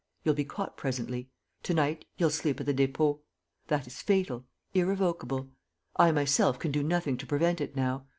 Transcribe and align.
You'll 0.23 0.33
be 0.33 0.43
caught 0.45 0.77
presently. 0.77 1.29
To 1.61 1.75
night, 1.75 2.05
you'll 2.17 2.31
sleep 2.31 2.59
at 2.59 2.65
the 2.65 2.73
Dépôt. 2.73 3.19
That 3.67 3.85
is 3.85 4.01
fatal, 4.01 4.45
irrevocable. 4.73 5.51
I 5.95 6.11
myself 6.11 6.57
can 6.57 6.71
do 6.71 6.81
nothing 6.81 7.17
to 7.17 7.27
prevent 7.27 7.61
it 7.61 7.75
now. 7.75 8.07